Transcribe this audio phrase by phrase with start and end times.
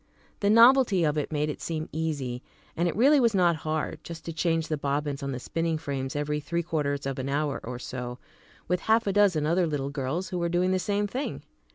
[0.39, 2.41] The novelty of it made it seem easy,
[2.75, 6.15] and it really was not hard, just to change the bobbins on the spinning frames
[6.15, 8.17] every three quarters of an hour or so,
[8.67, 11.43] with half a dozen other little girls who were doing the same thing.